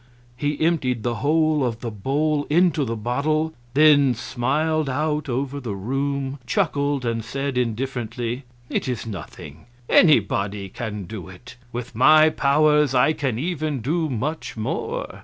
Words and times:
He 0.35 0.59
emptied 0.59 1.03
the 1.03 1.17
whole 1.21 1.63
of 1.63 1.81
the 1.81 1.91
bowl 1.91 2.47
into 2.49 2.83
the 2.85 2.95
bottle, 2.95 3.53
then 3.75 4.15
smiled 4.15 4.89
out 4.89 5.29
over 5.29 5.59
the 5.59 5.75
room, 5.75 6.39
chuckled, 6.47 7.05
and 7.05 7.23
said, 7.23 7.55
indifferently: 7.55 8.43
"It 8.67 8.87
is 8.87 9.05
nothing 9.05 9.67
anybody 9.87 10.69
can 10.69 11.03
do 11.03 11.29
it! 11.29 11.55
With 11.71 11.93
my 11.93 12.31
powers 12.31 12.95
I 12.95 13.13
can 13.13 13.37
even 13.37 13.79
do 13.81 14.09
much 14.09 14.57
more." 14.57 15.19